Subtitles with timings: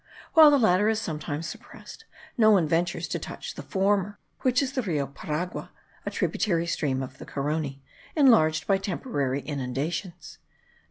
[0.33, 2.05] While the latter is sometimes suppressed,
[2.35, 5.69] no one ventures to touch the former,* which is the Rio Paragua
[6.07, 7.83] (a tributary stream of the Caroni)
[8.15, 10.39] enlarged by temporary inundations.